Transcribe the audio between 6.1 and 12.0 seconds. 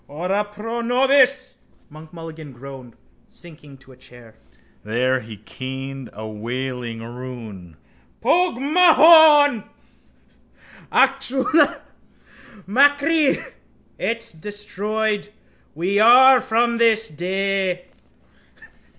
a wailing rune. —Pogue mahone! Acushla